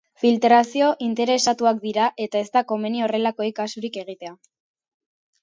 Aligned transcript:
Filtrazio 0.21 0.87
interesatuak 1.07 1.81
dira 1.83 2.07
eta 2.25 2.41
ez 2.47 2.49
da 2.57 2.65
komeni 2.73 3.05
horrelakoei 3.09 3.51
kasurik 3.61 4.01
egitea. 4.07 4.35